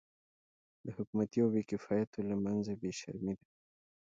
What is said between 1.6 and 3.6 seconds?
کفایتو له منځه بې شرمي وه.